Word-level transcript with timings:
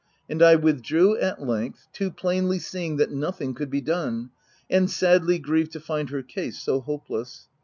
And 0.27 0.41
I 0.41 0.55
withdrew 0.55 1.15
at 1.19 1.43
length, 1.43 1.87
too 1.93 2.09
plainly 2.09 2.57
seeing 2.57 2.97
that 2.97 3.11
nothing 3.11 3.53
could 3.53 3.69
be 3.69 3.81
done— 3.81 4.31
and 4.67 4.89
sadly 4.89 5.37
grieved 5.37 5.73
to 5.73 5.79
find 5.79 6.09
her 6.09 6.23
case 6.23 6.57
so 6.57 6.79
hopeless. 6.81 7.47